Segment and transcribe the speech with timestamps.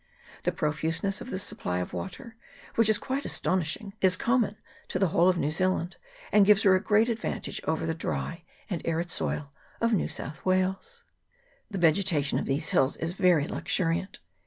[0.45, 2.35] The profuseness of this supply of water,
[2.73, 5.97] which is quite astonishing, is common to the whole of New Zealand,
[6.31, 10.43] and gives her a great advantage over the dry and arid soil of New South
[10.43, 11.03] Wales.
[11.69, 14.17] The vegetation of these hills is very luxuriant.